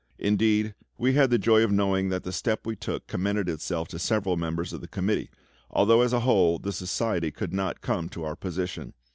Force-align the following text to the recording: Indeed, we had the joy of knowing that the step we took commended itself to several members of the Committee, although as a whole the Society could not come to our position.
Indeed, 0.17 0.73
we 0.97 1.13
had 1.13 1.29
the 1.29 1.37
joy 1.37 1.63
of 1.63 1.71
knowing 1.71 2.09
that 2.09 2.23
the 2.23 2.31
step 2.31 2.65
we 2.65 2.75
took 2.75 3.05
commended 3.05 3.47
itself 3.47 3.87
to 3.89 3.99
several 3.99 4.35
members 4.35 4.73
of 4.73 4.81
the 4.81 4.87
Committee, 4.87 5.29
although 5.69 6.01
as 6.01 6.11
a 6.11 6.21
whole 6.21 6.57
the 6.57 6.73
Society 6.73 7.29
could 7.29 7.53
not 7.53 7.81
come 7.81 8.09
to 8.09 8.23
our 8.23 8.35
position. 8.35 8.95